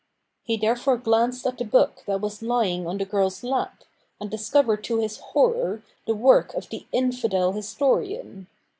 [0.43, 3.83] He therefore glanced at the book that was lying on the girl's lap,
[4.19, 8.47] and discovered to his horror the work of the infidel historian.